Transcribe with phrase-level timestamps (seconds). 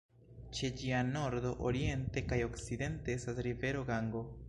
[0.59, 4.29] Ĉe ĝia nordo, oriente kaj okcidente estas rivero Gango.